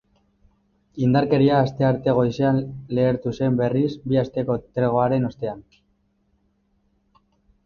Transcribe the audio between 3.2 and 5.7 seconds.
zen berriz, bi asteko tregoaren ostean.